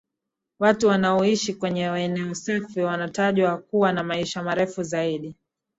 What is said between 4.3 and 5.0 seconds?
marefu